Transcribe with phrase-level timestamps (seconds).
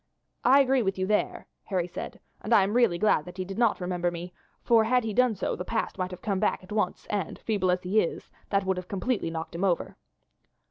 [0.43, 3.59] "I agree with you there," Harry said, "and I am really glad that he did
[3.59, 6.71] not remember me, for had he done so the past might have come back at
[6.71, 9.97] once and, feeble as he is, that would have completely knocked him over."